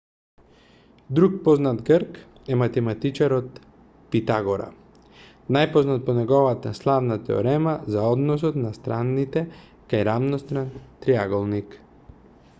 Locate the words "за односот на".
7.97-8.71